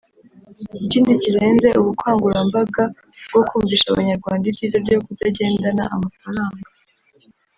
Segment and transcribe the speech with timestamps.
[0.83, 2.83] Ikindi kirenze ubukangurambaga
[3.29, 6.67] bwo kumvisha Abanyarwanda ibyiza byo kutagendana amafaranga